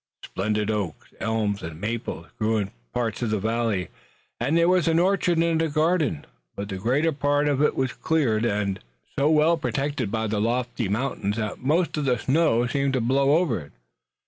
Splendid 0.25 0.71
oaks, 0.71 1.13
elms 1.19 1.61
and 1.61 1.79
maples 1.79 2.25
grew 2.39 2.57
in 2.57 2.71
parts 2.91 3.21
of 3.21 3.29
the 3.29 3.37
valley, 3.37 3.89
and 4.39 4.57
there 4.57 4.67
was 4.67 4.87
an 4.87 4.97
orchard 4.97 5.37
and 5.37 5.61
a 5.61 5.69
garden, 5.69 6.25
but 6.55 6.69
the 6.69 6.77
greater 6.77 7.11
part 7.11 7.47
of 7.47 7.61
it 7.61 7.75
was 7.75 7.93
cleared, 7.93 8.43
and 8.43 8.79
so 9.19 9.29
well 9.29 9.57
protected 9.57 10.09
by 10.09 10.25
the 10.25 10.41
lofty 10.41 10.89
mountains 10.89 11.37
that 11.37 11.59
most 11.59 11.97
of 11.97 12.05
the 12.05 12.17
snow 12.17 12.65
seemed 12.65 12.93
to 12.93 12.99
blow 13.01 13.37
over 13.37 13.59
it. 13.59 13.73